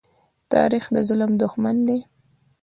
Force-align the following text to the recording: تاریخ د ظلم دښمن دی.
تاریخ 0.53 0.83
د 0.95 0.97
ظلم 1.09 1.31
دښمن 1.43 1.77
دی. 1.87 1.99